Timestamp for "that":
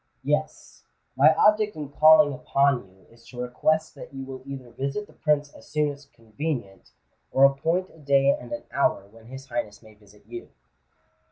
3.93-4.11